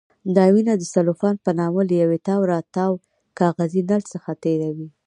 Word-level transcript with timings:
دا 0.35 0.45
وینه 0.53 0.73
د 0.77 0.83
سلوفان 0.93 1.35
په 1.45 1.51
نامه 1.59 1.81
له 1.89 1.95
یو 2.01 2.11
تاوراتاو 2.27 2.93
کاغذي 3.39 3.81
نل 3.89 4.01
څخه 4.13 4.29
تېروي. 4.43 4.87